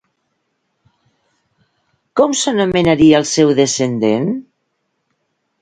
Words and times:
Com 2.21 2.35
s'anomenaria 2.39 3.23
el 3.23 3.29
seu 3.33 3.55
descendent? 3.63 4.29